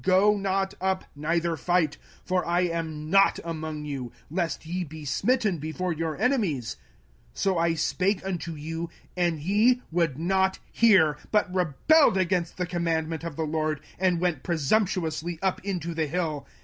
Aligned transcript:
Go 0.03 0.35
not 0.35 0.73
up, 0.81 1.03
neither 1.15 1.55
fight; 1.55 1.97
for 2.25 2.43
I 2.43 2.61
am 2.61 3.11
not 3.11 3.39
among 3.45 3.85
you; 3.85 4.11
lest 4.31 4.65
ye 4.65 4.83
be 4.83 5.05
smitten 5.05 5.59
before 5.59 5.93
your 5.93 6.17
enemies. 6.19 6.75
05:001:043 7.35 7.37
So 7.37 7.57
I 7.59 7.73
spake 7.75 8.25
unto 8.25 8.53
you; 8.53 8.89
and 9.15 9.39
ye 9.39 9.83
would 9.91 10.17
not 10.17 10.57
hear, 10.71 11.17
but 11.31 11.53
rebelled 11.53 12.17
against 12.17 12.57
the 12.57 12.65
commandment 12.65 13.23
of 13.23 13.35
the 13.35 13.45
LORD, 13.45 13.79
and 13.99 14.19
went 14.19 14.41
presumptuously 14.41 15.37
up 15.43 15.63
into 15.63 15.93
the 15.93 16.07
hill. 16.07 16.47